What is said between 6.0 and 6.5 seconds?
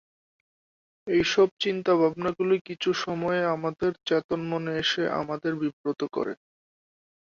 করে।